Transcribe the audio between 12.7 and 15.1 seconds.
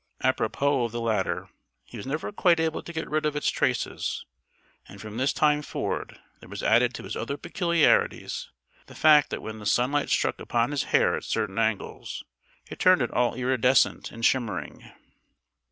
turned it all iridescent and shimmering.